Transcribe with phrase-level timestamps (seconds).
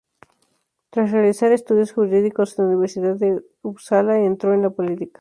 [0.89, 5.09] Tras realizar estudios jurídicos en la Universidad de Upsala, entró en la política.